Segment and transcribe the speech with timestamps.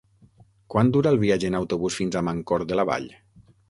[0.75, 3.11] Quant dura el viatge en autobús fins a Mancor de la Vall?